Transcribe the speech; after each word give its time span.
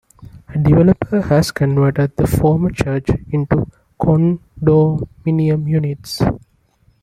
A 0.47 0.57
developer 0.57 1.21
has 1.21 1.51
converted 1.51 2.15
the 2.17 2.25
former 2.25 2.71
church 2.71 3.07
into 3.31 3.67
condominium 3.99 5.69
units. 5.69 6.23